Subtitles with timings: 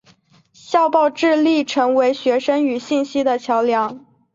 [0.51, 4.03] 校报致力成为学生与信息的桥梁。